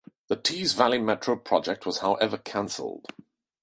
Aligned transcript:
The 0.29 0.35
Tees 0.35 0.73
Valley 0.73 0.97
Metro 0.97 1.35
project 1.35 1.85
was 1.85 1.99
however 1.99 2.39
cancelled. 2.39 3.05